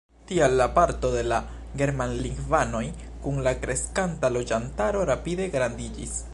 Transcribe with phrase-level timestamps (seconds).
[0.29, 1.37] Tial la parto de la
[1.81, 2.83] germanlingvanoj
[3.27, 6.21] kun la kreskanta loĝantaro rapide grandiĝis.